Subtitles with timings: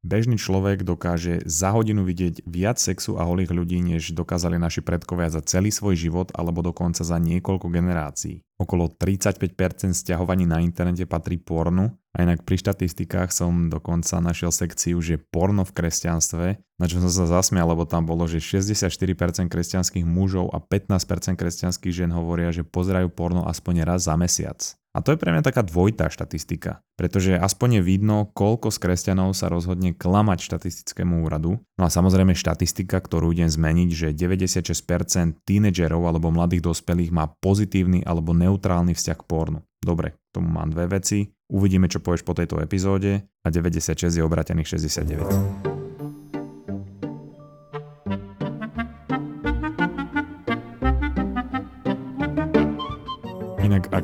[0.00, 5.28] bežný človek dokáže za hodinu vidieť viac sexu a holých ľudí, než dokázali naši predkovia
[5.28, 8.40] za celý svoj život alebo dokonca za niekoľko generácií.
[8.60, 9.56] Okolo 35%
[9.96, 15.64] stiahovaní na internete patrí pornu a inak pri štatistikách som dokonca našiel sekciu, že porno
[15.64, 16.46] v kresťanstve,
[16.76, 21.94] na čo som sa zasmial, lebo tam bolo, že 64% kresťanských mužov a 15% kresťanských
[22.04, 24.79] žien hovoria, že pozerajú porno aspoň raz za mesiac.
[24.90, 29.38] A to je pre mňa taká dvojitá štatistika, pretože aspoň je vidno, koľko z kresťanov
[29.38, 31.62] sa rozhodne klamať štatistickému úradu.
[31.78, 38.02] No a samozrejme štatistika, ktorú idem zmeniť, že 96% tínedžerov alebo mladých dospelých má pozitívny
[38.02, 39.62] alebo neutrálny vzťah k pornu.
[39.78, 41.30] Dobre, k tomu mám dve veci.
[41.50, 45.79] Uvidíme, čo povieš po tejto epizóde a 96 je obratených 69.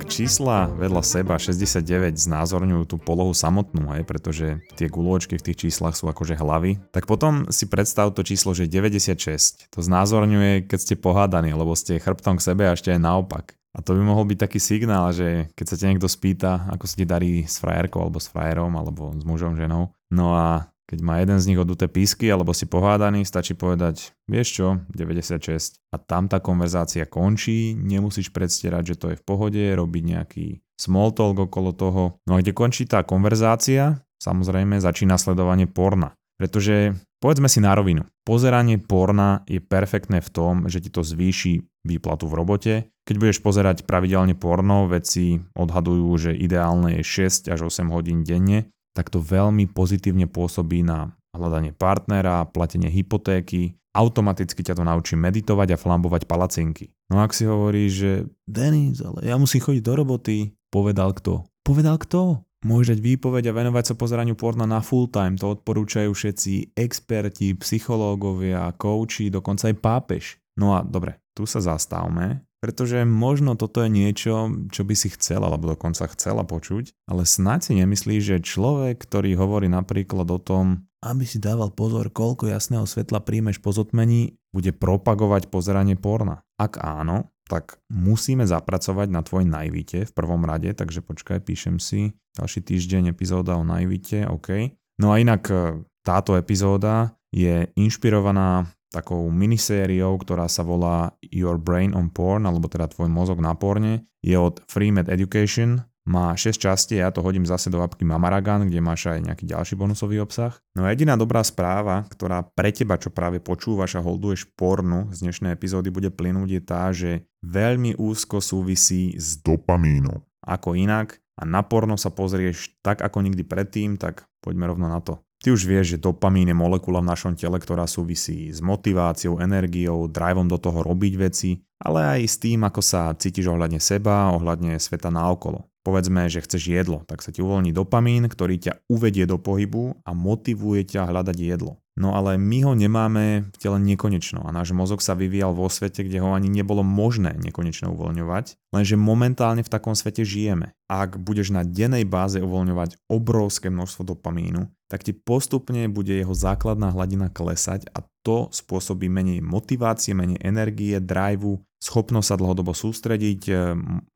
[0.06, 5.98] čísla vedľa seba 69 znázorňujú tú polohu samotnú, hej, pretože tie guľočky v tých číslach
[5.98, 9.68] sú akože hlavy, tak potom si predstav to číslo, že 96.
[9.74, 13.58] To znázorňuje, keď ste pohádaní, lebo ste chrbtom k sebe a ešte aj naopak.
[13.76, 16.96] A to by mohol byť taký signál, že keď sa ťa niekto spýta, ako sa
[16.96, 21.18] ti darí s frajerkou alebo s frajerom alebo s mužom, ženou, no a keď má
[21.18, 25.82] jeden z nich oduté písky alebo si pohádaný, stačí povedať, vieš čo, 96.
[25.90, 30.46] A tam tá konverzácia končí, nemusíš predstierať, že to je v pohode, robiť nejaký
[30.78, 32.02] small talk okolo toho.
[32.30, 36.14] No a kde končí tá konverzácia, samozrejme začína sledovanie porna.
[36.36, 41.64] Pretože povedzme si na rovinu, pozeranie porna je perfektné v tom, že ti to zvýši
[41.88, 42.74] výplatu v robote.
[43.08, 48.68] Keď budeš pozerať pravidelne porno, veci odhadujú, že ideálne je 6 až 8 hodín denne,
[48.96, 55.76] tak to veľmi pozitívne pôsobí na hľadanie partnera, platenie hypotéky, automaticky ťa to naučí meditovať
[55.76, 56.96] a flambovať palacinky.
[57.12, 58.12] No ak si hovoríš, že
[58.48, 60.36] Denis, ale ja musím chodiť do roboty,
[60.72, 61.44] povedal kto?
[61.60, 62.40] Povedal kto?
[62.64, 67.52] Môžeš dať výpoveď a venovať sa pozeraniu porna na full time, to odporúčajú všetci experti,
[67.60, 70.24] psychológovia, kouči, dokonca aj pápež.
[70.56, 75.48] No a dobre, tu sa zastavme pretože možno toto je niečo, čo by si chcela,
[75.52, 80.88] alebo dokonca chcela počuť, ale snáď si nemyslí, že človek, ktorý hovorí napríklad o tom,
[81.04, 86.42] aby si dával pozor, koľko jasného svetla príjmeš po zotmení, bude propagovať pozeranie porna.
[86.58, 92.16] Ak áno, tak musíme zapracovať na tvoj najvite v prvom rade, takže počkaj, píšem si
[92.34, 94.74] ďalší týždeň epizóda o najvite, OK.
[94.98, 101.92] No a inak e, táto epizóda je inšpirovaná takou minisériou, ktorá sa volá Your Brain
[101.92, 104.08] on Porn, alebo teda tvoj mozog na porne.
[104.24, 108.78] Je od FreeMed Education, má 6 častí, ja to hodím zase do apky Mamaragan, kde
[108.78, 110.54] máš aj nejaký ďalší bonusový obsah.
[110.78, 115.26] No a jediná dobrá správa, ktorá pre teba, čo práve počúvaš a holduješ pornu z
[115.26, 120.22] dnešnej epizódy bude plynúť, je tá, že veľmi úzko súvisí s dopamínom.
[120.46, 125.02] Ako inak, a na porno sa pozrieš tak ako nikdy predtým, tak poďme rovno na
[125.02, 125.25] to.
[125.46, 130.10] Ty už vieš, že dopamín je molekula v našom tele, ktorá súvisí s motiváciou, energiou,
[130.10, 134.74] driveom do toho robiť veci, ale aj s tým, ako sa cítiš ohľadne seba, ohľadne
[134.74, 135.70] sveta naokolo.
[135.86, 140.10] Povedzme, že chceš jedlo, tak sa ti uvoľní dopamín, ktorý ťa uvedie do pohybu a
[140.18, 141.78] motivuje ťa hľadať jedlo.
[141.96, 146.04] No ale my ho nemáme v tele nekonečno a náš mozog sa vyvíjal vo svete,
[146.04, 150.76] kde ho ani nebolo možné nekonečno uvoľňovať, lenže momentálne v takom svete žijeme.
[150.92, 156.92] Ak budeš na dennej báze uvoľňovať obrovské množstvo dopamínu, tak ti postupne bude jeho základná
[156.92, 163.48] hladina klesať a to spôsobí menej motivácie, menej energie, driveu, schopnosť sa dlhodobo sústrediť,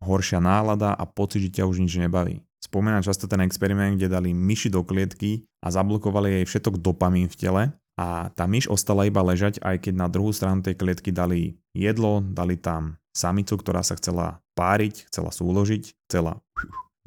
[0.05, 2.45] horšia nálada a pocit, že ťa už nič nebaví.
[2.61, 7.39] Spomínam často ten experiment, kde dali myši do klietky a zablokovali jej všetok dopamín v
[7.41, 7.63] tele
[7.97, 12.21] a tá myš ostala iba ležať, aj keď na druhú stranu tej klietky dali jedlo,
[12.21, 16.41] dali tam samicu, ktorá sa chcela páriť, chcela súložiť, chcela...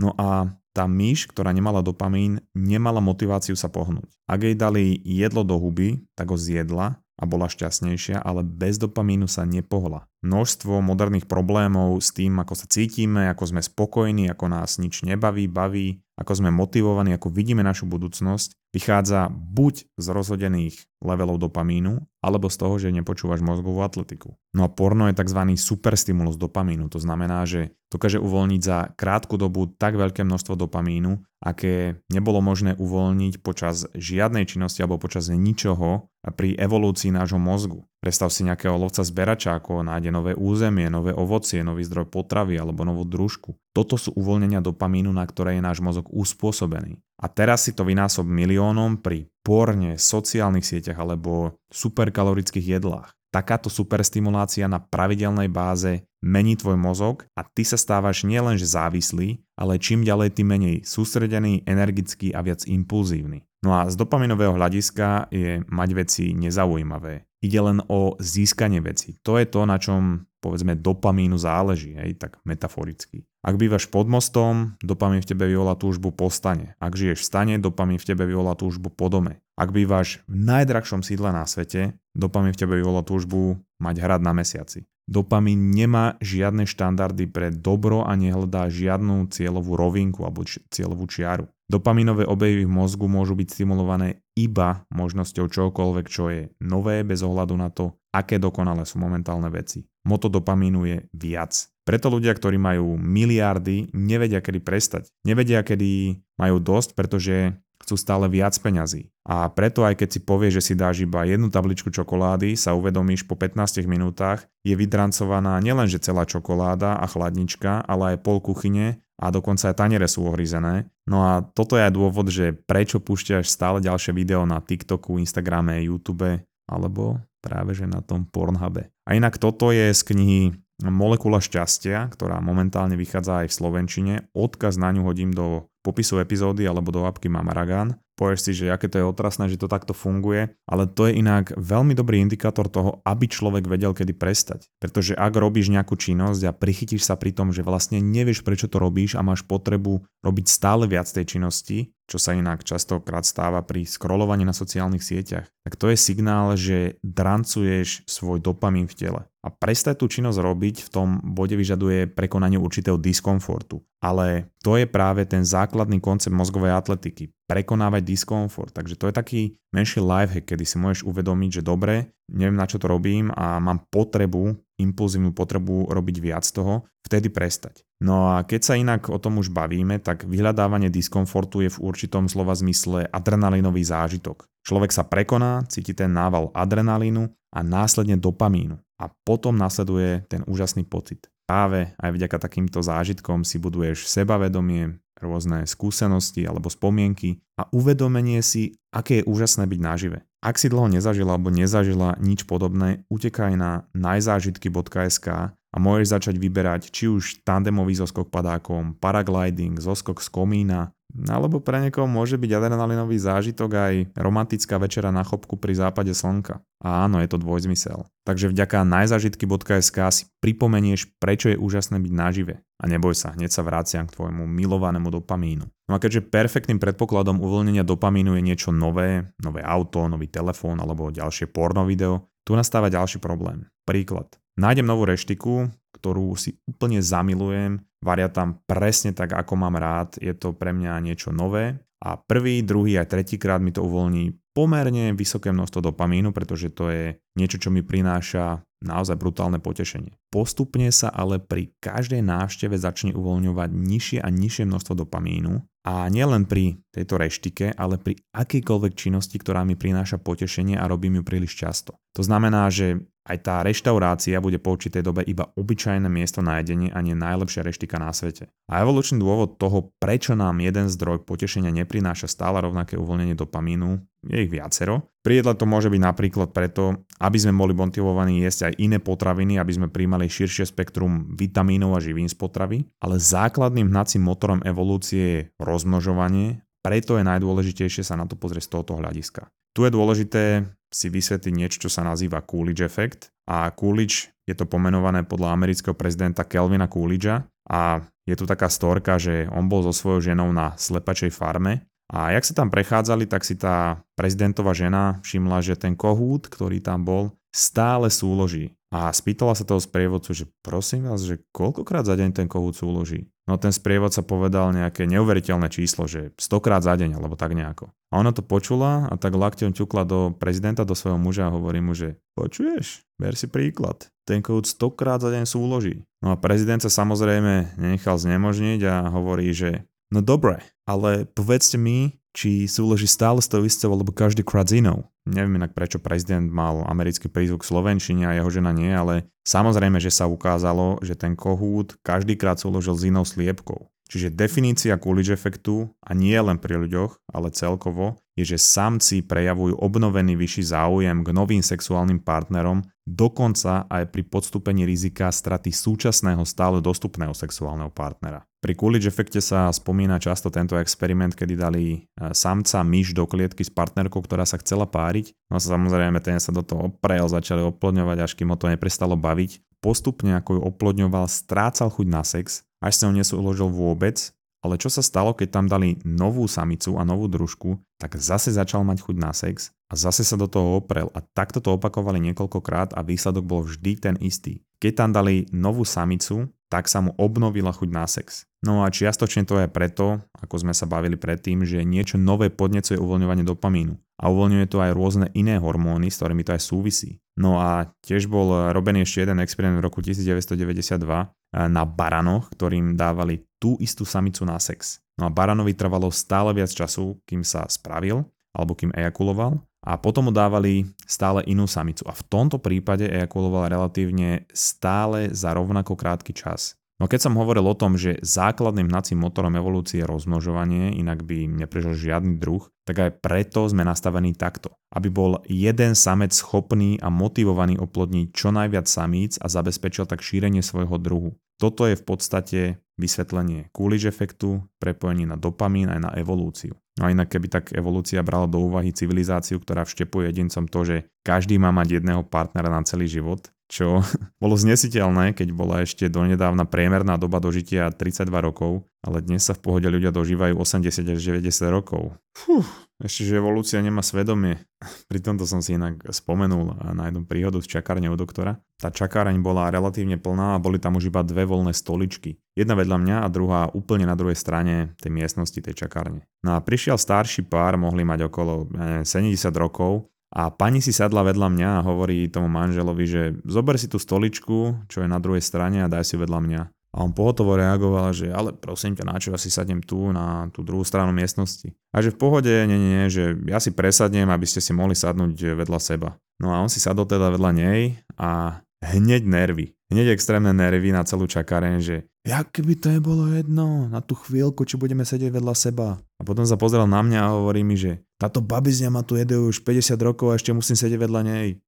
[0.01, 4.09] No a tá myš, ktorá nemala dopamín, nemala motiváciu sa pohnúť.
[4.25, 9.29] Ak jej dali jedlo do huby, tak ho zjedla a bola šťastnejšia, ale bez dopamínu
[9.29, 10.09] sa nepohla.
[10.23, 15.51] Množstvo moderných problémov s tým, ako sa cítime, ako sme spokojní, ako nás nič nebaví,
[15.51, 22.47] baví, ako sme motivovaní, ako vidíme našu budúcnosť, vychádza buď z rozhodených levelov dopamínu, alebo
[22.47, 24.39] z toho, že nepočúvaš mozgovú atletiku.
[24.55, 25.59] No a porno je tzv.
[25.59, 31.99] superstimulus dopamínu, to znamená, že dokáže uvoľniť za krátku dobu tak veľké množstvo dopamínu, aké
[32.07, 37.83] nebolo možné uvoľniť počas žiadnej činnosti alebo počas ničoho pri evolúcii nášho mozgu.
[38.03, 42.83] Predstav si nejakého lovca zberača, ako nájde nové územie, nové ovocie, nový zdroj potravy alebo
[42.83, 43.55] novú družku.
[43.71, 46.99] Toto sú uvoľnenia dopamínu, na ktoré je náš mozog uspôsobený.
[47.23, 53.15] A teraz si to vynásob miliónom pri porne, sociálnych sieťach alebo superkalorických jedlách.
[53.31, 59.79] Takáto superstimulácia na pravidelnej báze mení tvoj mozog a ty sa stávaš nielenže závislý, ale
[59.79, 63.47] čím ďalej tým menej sústredený, energický a viac impulzívny.
[63.63, 67.23] No a z dopaminového hľadiska je mať veci nezaujímavé.
[67.43, 69.19] Ide len o získanie veci.
[69.27, 73.27] To je to, na čom povedzme dopamínu záleží, hej, tak metaforicky.
[73.43, 76.79] Ak bývaš pod mostom, dopamín v tebe vyvolá túžbu po stane.
[76.79, 79.43] Ak žiješ v stane, dopamín v tebe vyvolá túžbu po dome.
[79.59, 84.31] Ak bývaš v najdrahšom sídle na svete, dopamín v tebe vyvolá túžbu mať hrad na
[84.31, 84.87] mesiaci.
[85.03, 91.51] Dopamín nemá žiadne štandardy pre dobro a nehľadá žiadnu cieľovú rovinku alebo cieľovú čiaru.
[91.67, 97.55] Dopamínové obejvy v mozgu môžu byť stimulované iba možnosťou čokoľvek, čo je nové bez ohľadu
[97.57, 99.85] na to, aké dokonalé sú momentálne veci.
[100.05, 101.53] Moto dopamínu je viac.
[101.83, 105.11] Preto ľudia, ktorí majú miliardy, nevedia kedy prestať.
[105.27, 109.11] Nevedia, kedy majú dosť, pretože chcú stále viac peňazí.
[109.27, 113.27] A preto aj keď si povieš, že si dáš iba jednu tabličku čokolády, sa uvedomíš
[113.27, 119.29] po 15 minútach, je vydrancovaná nielenže celá čokoláda a chladnička, ale aj pol kuchyne a
[119.31, 120.87] dokonca aj taniere sú ohrizené.
[121.07, 125.83] No a toto je aj dôvod, že prečo púšťaš stále ďalšie video na TikToku, Instagrame,
[125.83, 128.87] YouTube alebo práve že na tom Pornhube.
[129.03, 130.41] A inak toto je z knihy
[130.83, 134.13] Molekula šťastia, ktorá momentálne vychádza aj v Slovenčine.
[134.35, 137.99] Odkaz na ňu hodím do popisu epizódy alebo do apky Mamaragán.
[138.13, 141.49] Povieš si, že aké to je otrasné, že to takto funguje, ale to je inak
[141.57, 144.69] veľmi dobrý indikátor toho, aby človek vedel, kedy prestať.
[144.77, 148.77] Pretože ak robíš nejakú činnosť a prichytíš sa pri tom, že vlastne nevieš, prečo to
[148.77, 153.89] robíš a máš potrebu robiť stále viac tej činnosti, čo sa inak častokrát stáva pri
[153.89, 159.21] scrollovaní na sociálnych sieťach, tak to je signál, že drancuješ svoj dopamín v tele.
[159.41, 163.81] A prestať tú činnosť robiť v tom bode vyžaduje prekonanie určitého diskomfortu.
[163.99, 167.33] Ale to je práve ten základný koncept mozgovej atletiky.
[167.49, 168.71] Prekonávať diskomfort.
[168.71, 169.41] Takže to je taký
[169.75, 173.83] menší lifehack, kedy si môžeš uvedomiť, že dobre, neviem na čo to robím a mám
[173.91, 177.85] potrebu, impulzívnu potrebu robiť viac toho, vtedy prestať.
[178.01, 182.25] No a keď sa inak o tom už bavíme, tak vyhľadávanie diskomfortu je v určitom
[182.27, 184.49] slova zmysle adrenalinový zážitok.
[184.63, 190.87] Človek sa prekoná, cíti ten nával adrenalínu a následne dopamínu a potom nasleduje ten úžasný
[190.87, 191.27] pocit.
[191.43, 198.75] Práve aj vďaka takýmto zážitkom si buduješ sebavedomie, rôzne skúsenosti alebo spomienky a uvedomenie si,
[198.91, 200.19] aké je úžasné byť nažive.
[200.43, 206.91] Ak si dlho nezažila alebo nezažila nič podobné, utekaj na najzážitky.sk a môžeš začať vyberať
[206.91, 213.21] či už tandemový zoskok padákom, paragliding, zoskok z komína, alebo pre niekoho môže byť adrenalinový
[213.21, 216.59] zážitok aj romantická večera na chopku pri západe slnka.
[216.83, 218.03] A áno, je to dvojzmysel.
[218.27, 222.59] Takže vďaka najzažitky.sk si pripomenieš, prečo je úžasné byť nažive.
[222.81, 225.63] A neboj sa, hneď sa vraciam k tvojmu milovanému dopamínu.
[225.63, 231.13] No a keďže perfektným predpokladom uvoľnenia dopamínu je niečo nové, nové auto, nový telefón alebo
[231.13, 233.63] ďalšie porno video, tu nastáva ďalší problém.
[233.87, 234.35] Príklad.
[234.59, 240.35] Nájdem novú reštiku, ktorú si úplne zamilujem, varia tam presne tak, ako mám rád, je
[240.35, 245.49] to pre mňa niečo nové a prvý, druhý aj tretíkrát mi to uvoľní pomerne vysoké
[245.49, 250.13] množstvo dopamínu, pretože to je niečo, čo mi prináša naozaj brutálne potešenie.
[250.29, 256.43] Postupne sa ale pri každej návšteve začne uvoľňovať nižšie a nižšie množstvo dopamínu a nielen
[256.43, 261.55] pri tejto reštike, ale pri akýkoľvek činnosti, ktorá mi prináša potešenie a robím ju príliš
[261.55, 261.95] často.
[262.19, 266.91] To znamená, že aj tá reštaurácia bude po určitej dobe iba obyčajné miesto na jedenie
[266.91, 268.51] a nie najlepšia reštika na svete.
[268.67, 274.37] A evolučný dôvod toho, prečo nám jeden zdroj potešenia neprináša stále rovnaké uvoľnenie dopamínu, je
[274.43, 275.07] ich viacero.
[275.23, 279.55] Pri jedle to môže byť napríklad preto, aby sme boli motivovaní jesť aj iné potraviny,
[279.55, 285.23] aby sme príjmali širšie spektrum vitamínov a živín z potravy, ale základným hnacím motorom evolúcie
[285.23, 289.47] je rozmnožovanie, preto je najdôležitejšie sa na to pozrieť z tohoto hľadiska.
[289.71, 294.69] Tu je dôležité si vysvetliť niečo, čo sa nazýva Coolidge efekt a Coolidge je to
[294.69, 299.91] pomenované podľa amerického prezidenta Kelvina Coolidgea a je tu taká storka, že on bol so
[299.91, 301.83] svojou ženou na slepačej farme
[302.13, 306.77] a jak sa tam prechádzali, tak si tá prezidentová žena všimla, že ten kohút, ktorý
[306.77, 308.77] tam bol, stále súloží.
[308.93, 313.32] A spýtala sa toho sprievodcu, že prosím vás, že koľkokrát za deň ten kohút súloží.
[313.43, 317.91] No ten sprievodca povedal nejaké neuveriteľné číslo, že 100 krát za deň, alebo tak nejako.
[318.07, 321.83] A ona to počula a tak lakťom ťukla do prezidenta, do svojho muža a hovorí
[321.83, 326.07] mu, že počuješ, ber si príklad, ten kohút 100 krát za deň súloží.
[326.23, 332.15] No a prezident sa samozrejme nenechal znemožniť a hovorí, že no dobre, ale povedzte mi,
[332.33, 335.12] či súloží stále s tou istou alebo každý krát s inou.
[335.23, 340.11] Neviem inak prečo prezident mal americký prízvuk Slovenčine a jeho žena nie, ale samozrejme, že
[340.11, 343.92] sa ukázalo, že ten kohút každýkrát súložil s inou sliepkou.
[344.13, 349.73] Čiže definícia Coolidge efektu, a nie len pri ľuďoch, ale celkovo, je, že samci prejavujú
[349.81, 356.77] obnovený vyšší záujem k novým sexuálnym partnerom, dokonca aj pri podstúpení rizika straty súčasného stále
[356.77, 358.45] dostupného sexuálneho partnera.
[358.61, 361.99] Pri Coolidge efekte sa spomína často tento experiment, kedy dali e,
[362.37, 365.33] samca myš do klietky s partnerkou, ktorá sa chcela páriť.
[365.49, 369.72] No samozrejme, ten sa do toho oprel, začali oplodňovať, až kým ho to neprestalo baviť.
[369.83, 374.91] Postupne, ako ju oplodňoval, strácal chuť na sex až sa ho nesúložil vôbec, ale čo
[374.91, 379.15] sa stalo, keď tam dali novú samicu a novú družku, tak zase začal mať chuť
[379.15, 383.43] na sex a zase sa do toho oprel a takto to opakovali niekoľkokrát a výsledok
[383.47, 384.67] bol vždy ten istý.
[384.83, 388.49] Keď tam dali novú samicu, tak sa mu obnovila chuť na sex.
[388.65, 392.97] No a čiastočne to je preto, ako sme sa bavili predtým, že niečo nové podnecuje
[392.97, 393.93] uvoľňovanie dopamínu.
[394.17, 397.21] A uvoľňuje to aj rôzne iné hormóny, s ktorými to aj súvisí.
[397.37, 401.27] No a tiež bol robený ešte jeden experiment v roku 1992 eh,
[401.69, 404.97] na baranoch, ktorým dávali tú istú samicu na sex.
[405.21, 410.27] No a baranovi trvalo stále viac času, kým sa spravil, alebo kým ejakuloval a potom
[410.27, 412.07] mu dávali stále inú samicu.
[412.07, 416.79] A v tomto prípade ejakuloval relatívne stále za rovnako krátky čas.
[417.01, 421.51] No keď som hovoril o tom, že základným hnacím motorom evolúcie je rozmnožovanie, inak by
[421.51, 424.71] neprežil žiadny druh, tak aj preto sme nastavení takto.
[424.93, 430.63] Aby bol jeden samec schopný a motivovaný oplodniť čo najviac samíc a zabezpečil tak šírenie
[430.63, 431.35] svojho druhu.
[431.59, 432.59] Toto je v podstate
[433.03, 436.79] vysvetlenie Coolidge efektu, prepojenie na dopamín aj na evolúciu.
[436.95, 440.97] No a inak keby tak evolúcia brala do úvahy civilizáciu, ktorá vštepuje jedincom to, že
[441.25, 444.05] každý má mať jedného partnera na celý život, čo
[444.41, 449.65] bolo znesiteľné, keď bola ešte donedávna priemerná doba dožitia 32 rokov, ale dnes sa v
[449.65, 452.13] pohode ľudia dožívajú 80 až 90 rokov.
[452.37, 452.61] Fú,
[453.03, 454.63] ešte, že evolúcia nemá svedomie.
[455.11, 458.63] Pri tomto som si inak spomenul na jednu príhodu z čakárne u doktora.
[458.79, 462.39] Tá čakáreň bola relatívne plná a boli tam už iba dve voľné stoličky.
[462.55, 466.23] Jedna vedľa mňa a druhá úplne na druhej strane tej miestnosti tej čakárne.
[466.41, 471.21] No a prišiel starší pár, mohli mať okolo neviem, 70 rokov a pani si sadla
[471.21, 475.45] vedľa mňa a hovorí tomu manželovi, že zober si tú stoličku, čo je na druhej
[475.45, 476.61] strane a daj si vedľa mňa.
[476.93, 480.45] A on pohotovo reagoval, že ale prosím ťa, na čo ja si sadnem tu na
[480.53, 481.73] tú druhú stranu miestnosti.
[481.89, 484.93] A že v pohode, nie, nie, nie, že ja si presadnem, aby ste si mohli
[484.93, 486.21] sadnúť vedľa seba.
[486.37, 489.73] No a on si sadol teda vedľa nej a hneď nervy.
[489.89, 491.95] Hneď extrémne nervy na celú čakareň, že
[492.25, 496.01] jak keby to nebolo jedno, na tú chvíľku, či budeme sedieť vedľa seba.
[496.17, 499.35] A potom sa pozrel na mňa a hovorí mi, že táto babizňa ma tu jede
[499.35, 501.59] už 50 rokov a ešte musím sedieť vedľa nej.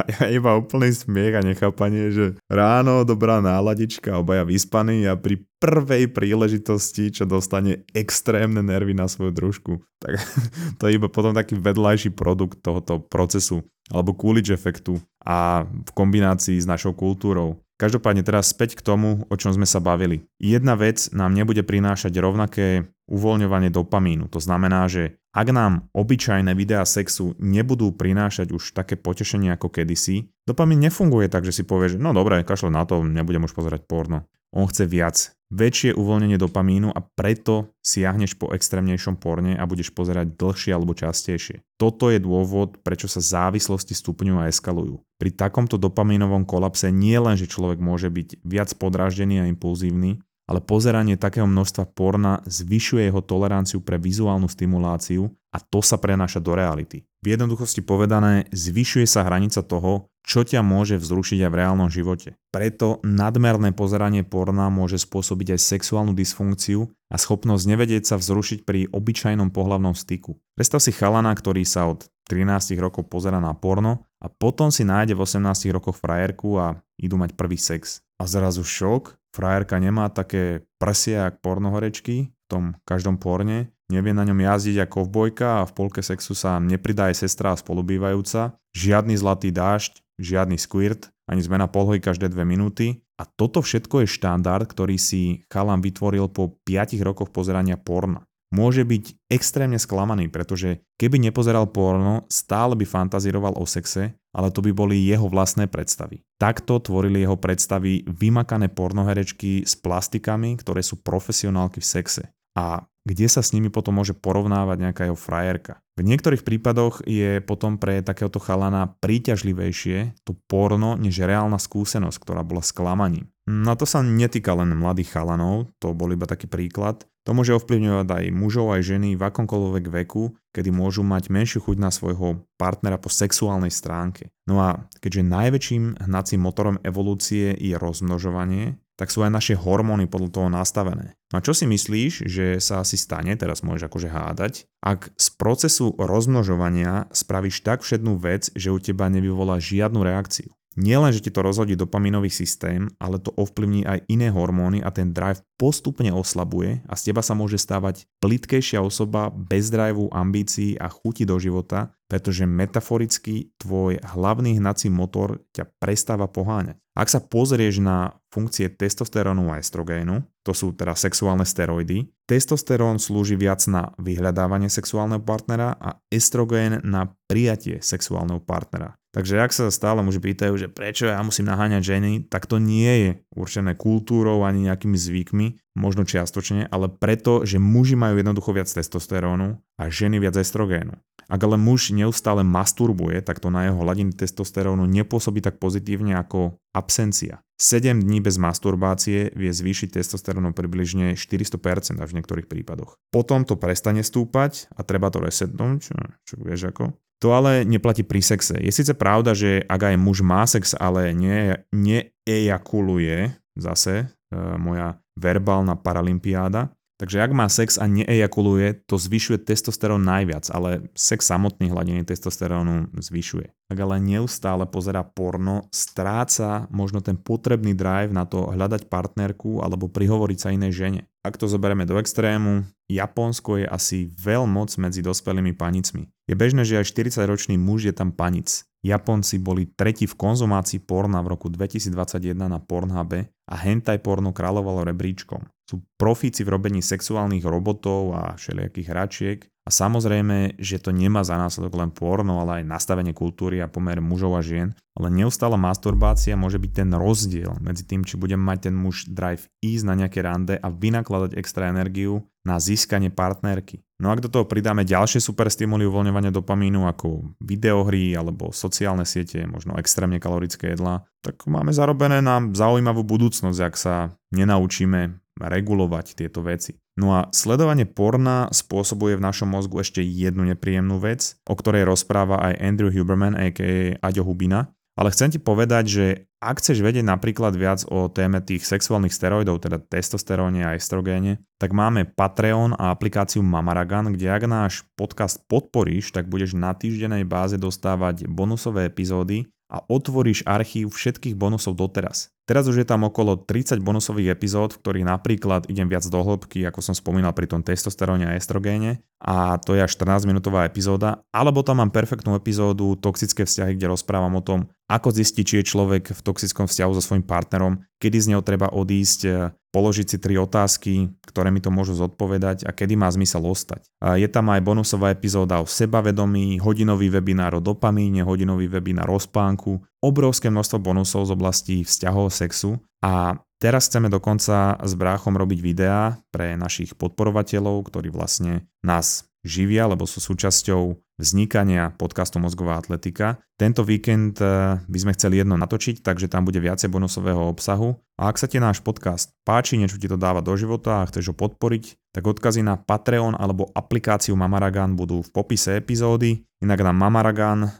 [0.00, 5.44] A ja iba úplný smiech a nechápanie, že ráno dobrá náladička, obaja vyspaní a pri
[5.60, 9.84] prvej príležitosti, čo dostane extrémne nervy na svoju družku.
[10.00, 10.16] Tak
[10.80, 13.60] to je iba potom taký vedľajší produkt tohoto procesu
[13.92, 17.60] alebo Coolidge efektu a v kombinácii s našou kultúrou.
[17.76, 20.26] Každopádne teraz späť k tomu, o čom sme sa bavili.
[20.40, 24.26] Jedna vec nám nebude prinášať rovnaké uvoľňovanie dopamínu.
[24.34, 30.32] To znamená, že ak nám obyčajné videá sexu nebudú prinášať už také potešenie ako kedysi,
[30.48, 33.84] dopamín nefunguje tak, že si povie, že no dobre, kašle na to, nebudem už pozerať
[33.84, 34.24] porno.
[34.48, 35.16] On chce viac,
[35.52, 41.64] väčšie uvoľnenie dopamínu a preto siahneš po extrémnejšom porne a budeš pozerať dlhšie alebo častejšie.
[41.76, 45.04] Toto je dôvod, prečo sa závislosti stupňujú a eskalujú.
[45.20, 50.64] Pri takomto dopamínovom kolapse nie len, že človek môže byť viac podráždený a impulzívny, ale
[50.64, 56.56] pozeranie takého množstva porna zvyšuje jeho toleranciu pre vizuálnu stimuláciu a to sa prenáša do
[56.56, 57.04] reality.
[57.20, 62.36] V jednoduchosti povedané, zvyšuje sa hranica toho, čo ťa môže vzrušiť aj v reálnom živote.
[62.52, 68.92] Preto nadmerné pozeranie porna môže spôsobiť aj sexuálnu dysfunkciu a schopnosť nevedieť sa vzrušiť pri
[68.92, 70.36] obyčajnom pohlavnom styku.
[70.52, 75.16] Predstav si chalana, ktorý sa od 13 rokov pozera na porno a potom si nájde
[75.16, 78.04] v 18 rokoch frajerku a idú mať prvý sex.
[78.20, 84.28] A zrazu šok, frajerka nemá také prsia jak pornohorečky v tom každom porne, nevie na
[84.28, 89.16] ňom jazdiť ako kovbojka a v polke sexu sa nepridá aj sestra a spolubývajúca, žiadny
[89.16, 93.04] zlatý dážď, žiadny squirt, ani zmena polhy každé dve minúty.
[93.18, 98.27] A toto všetko je štandard, ktorý si chalan vytvoril po 5 rokoch pozerania porna.
[98.48, 104.64] Môže byť extrémne sklamaný, pretože keby nepozeral porno, stále by fantazíroval o sexe, ale to
[104.64, 106.24] by boli jeho vlastné predstavy.
[106.40, 112.22] Takto tvorili jeho predstavy vymakané pornoherečky s plastikami, ktoré sú profesionálky v sexe.
[112.56, 115.80] A kde sa s nimi potom môže porovnávať nejaká jeho frajerka.
[115.96, 122.44] V niektorých prípadoch je potom pre takéhoto chalana príťažlivejšie to porno, než reálna skúsenosť, ktorá
[122.44, 123.26] bola sklamaním.
[123.48, 127.08] No to sa netýka len mladých chalanov, to bol iba taký príklad.
[127.28, 131.76] To môže ovplyvňovať aj mužov, aj ženy v akomkoľvek veku, kedy môžu mať menšiu chuť
[131.76, 134.32] na svojho partnera po sexuálnej stránke.
[134.48, 140.40] No a keďže najväčším hnacím motorom evolúcie je rozmnožovanie, tak sú aj naše hormóny podľa
[140.40, 141.20] toho nastavené.
[141.28, 145.26] No a čo si myslíš, že sa asi stane, teraz môžeš akože hádať, ak z
[145.36, 150.48] procesu rozmnožovania spravíš tak všednú vec, že u teba nevyvolá žiadnu reakciu?
[150.78, 155.10] Nielen, že ti to rozhodí dopaminový systém, ale to ovplyvní aj iné hormóny a ten
[155.10, 160.86] drive postupne oslabuje a z teba sa môže stávať plitkejšia osoba bez driveu, ambícií a
[160.86, 166.78] chuti do života, pretože metaforicky tvoj hlavný hnací motor ťa prestáva poháňať.
[166.94, 173.38] Ak sa pozrieš na funkcie testosterónu a estrogénu, to sú teda sexuálne steroidy, testosterón slúži
[173.38, 178.97] viac na vyhľadávanie sexuálneho partnera a estrogén na prijatie sexuálneho partnera.
[179.08, 182.92] Takže ak sa stále muži pýtajú, že prečo ja musím naháňať ženy, tak to nie
[183.08, 188.68] je určené kultúrou ani nejakými zvykmi, možno čiastočne, ale preto, že muži majú jednoducho viac
[188.68, 190.92] testosterónu a ženy viac estrogénu.
[191.28, 196.56] Ak ale muž neustále masturbuje, tak to na jeho hladiny testosterónu nepôsobí tak pozitívne ako
[196.72, 197.44] absencia.
[197.60, 202.96] 7 dní bez masturbácie vie zvýšiť testosterónu približne 400% až v niektorých prípadoch.
[203.12, 206.96] Potom to prestane stúpať a treba to resetnúť, čo, čo vieš ako.
[207.18, 208.54] To ale neplatí pri sexe.
[208.62, 215.02] Je síce pravda, že ak aj muž má sex, ale nie, neejakuluje, zase e, moja
[215.18, 221.74] verbálna paralympiáda, takže ak má sex a neejakuluje, to zvyšuje testosterón najviac, ale sex samotný
[221.74, 223.50] hladiny testosterónu zvyšuje.
[223.66, 229.90] Ak ale neustále pozera porno, stráca možno ten potrebný drive na to hľadať partnerku alebo
[229.90, 231.00] prihovoriť sa inej žene.
[231.26, 236.06] Ak to zoberieme do extrému, Japonsko je asi veľmoc medzi dospelými panicmi.
[236.28, 238.68] Je bežné, že aj 40-ročný muž je tam panic.
[238.84, 244.86] Japonci boli tretí v konzumácii porna v roku 2021 na Pornhube a hentai porno kráľovalo
[244.86, 245.40] rebríčkom.
[245.64, 251.36] Sú profíci v robení sexuálnych robotov a všelijakých hračiek a samozrejme, že to nemá za
[251.36, 256.40] následok len porno, ale aj nastavenie kultúry a pomer mužov a žien, ale neustála masturbácia
[256.40, 260.24] môže byť ten rozdiel medzi tým, či budem mať ten muž drive ísť na nejaké
[260.24, 263.84] rande a vynakladať extra energiu na získanie partnerky.
[264.00, 269.04] No a ak do toho pridáme ďalšie super stimuly uvoľňovania dopamínu ako videohry alebo sociálne
[269.04, 273.94] siete, možno extrémne kalorické jedlá, tak máme zarobené na zaujímavú budúcnosť, ak sa
[274.32, 276.78] nenaučíme regulovať tieto veci.
[276.98, 282.42] No a sledovanie porna spôsobuje v našom mozgu ešte jednu nepríjemnú vec, o ktorej rozpráva
[282.42, 283.98] aj Andrew Huberman, a.k.a.
[284.02, 284.74] Aďo Hubina.
[284.98, 286.06] Ale chcem ti povedať, že
[286.38, 291.74] ak chceš vedieť napríklad viac o téme tých sexuálnych steroidov, teda testosteróne a estrogéne, tak
[291.74, 297.58] máme Patreon a aplikáciu Mamaragan, kde ak náš podcast podporíš, tak budeš na týždenej báze
[297.58, 302.32] dostávať bonusové epizódy a otvoríš archív všetkých bonusov doteraz.
[302.48, 306.64] Teraz už je tam okolo 30 bonusových epizód, v ktorých napríklad idem viac do hĺbky,
[306.64, 311.20] ako som spomínal pri tom testosteróne a estrogéne a to je až 14 minútová epizóda,
[311.28, 315.68] alebo tam mám perfektnú epizódu Toxické vzťahy, kde rozprávam o tom, ako zistiť, či je
[315.68, 320.40] človek v toxickom vzťahu so svojím partnerom, kedy z neho treba odísť, položiť si tri
[320.40, 323.84] otázky, ktoré mi to môžu zodpovedať a kedy má zmysel ostať.
[324.16, 329.84] Je tam aj bonusová epizóda o sebavedomí, hodinový webinár o dopamíne, hodinový webinár o spánku,
[330.00, 336.16] obrovské množstvo bonusov z oblasti vzťahov sexu a teraz chceme dokonca s bráchom robiť videá
[336.32, 343.42] pre našich podporovateľov, ktorí vlastne nás živia, lebo sú súčasťou vznikania podcastu Mozgová atletika.
[343.58, 347.98] Tento víkend eh, by sme chceli jedno natočiť, takže tam bude viacej bonusového obsahu.
[348.18, 351.30] A ak sa ti náš podcast páči, niečo ti to dáva do života a chceš
[351.30, 356.42] ho podporiť, tak odkazy na Patreon alebo aplikáciu Mamaragan budú v popise epizódy.
[356.58, 357.70] Inak na Mamaragan eh,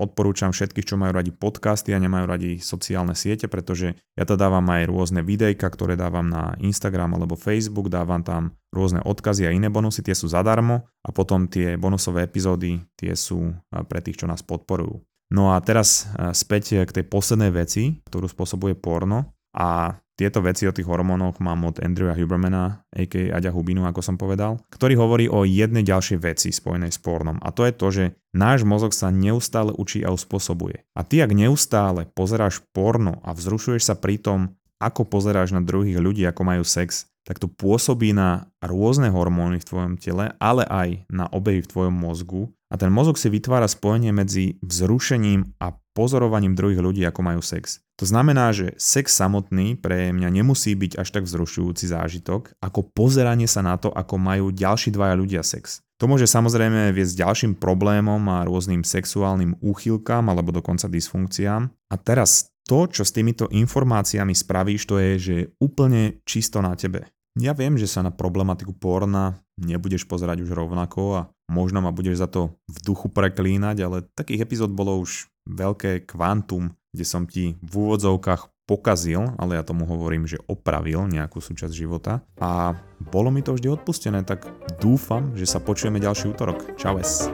[0.00, 4.64] odporúčam všetkých, čo majú radi podcasty a nemajú radi sociálne siete, pretože ja to dávam
[4.72, 9.68] aj rôzne videjka, ktoré dávam na Instagram alebo Facebook, dávam tam rôzne odkazy a iné
[9.68, 13.52] bonusy, tie sú zadarmo a potom tie bonusové epizódy tie sú
[13.92, 15.04] pre tých, čo nás podporujú.
[15.28, 20.74] No a teraz späť k tej poslednej veci, ktorú spôsobuje porno a tieto veci o
[20.74, 23.34] tých hormónoch mám od Andrewa Hubermana, a.k.a.
[23.34, 27.50] Aďa Hubinu, ako som povedal, ktorý hovorí o jednej ďalšej veci spojenej s pornom a
[27.50, 30.86] to je to, že náš mozog sa neustále učí a uspôsobuje.
[30.94, 35.98] A ty, ak neustále pozeráš porno a vzrušuješ sa pri tom, ako pozeráš na druhých
[35.98, 41.08] ľudí, ako majú sex, tak to pôsobí na rôzne hormóny v tvojom tele, ale aj
[41.08, 42.52] na obehy v tvojom mozgu.
[42.74, 47.78] A ten mozog si vytvára spojenie medzi vzrušením a pozorovaním druhých ľudí, ako majú sex.
[48.02, 53.46] To znamená, že sex samotný pre mňa nemusí byť až tak vzrušujúci zážitok, ako pozeranie
[53.46, 55.86] sa na to, ako majú ďalší dvaja ľudia sex.
[56.02, 61.70] To môže samozrejme viesť ďalším problémom a rôznym sexuálnym úchylkám alebo dokonca dysfunkciám.
[61.70, 66.74] A teraz to, čo s týmito informáciami spravíš, to je, že je úplne čisto na
[66.74, 67.06] tebe.
[67.38, 72.22] Ja viem, že sa na problematiku porna nebudeš pozerať už rovnako a možno ma budeš
[72.22, 77.54] za to v duchu preklínať, ale takých epizód bolo už veľké kvantum, kde som ti
[77.60, 83.44] v úvodzovkách pokazil, ale ja tomu hovorím, že opravil nejakú súčasť života a bolo mi
[83.44, 84.48] to vždy odpustené, tak
[84.80, 86.72] dúfam, že sa počujeme ďalší útorok.
[86.80, 87.28] Čau es.